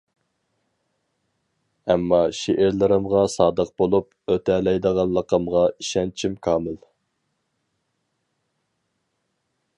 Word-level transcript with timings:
ئەمما 1.93 2.21
شېئىرلىرىمغا 2.37 3.21
سادىق 3.33 3.69
بولۇپ 3.83 4.33
ئۆتەلەيدىغانلىقىمغا 4.37 5.63
ئىشەنچىم 5.77 6.41
كامىل. 6.49 6.83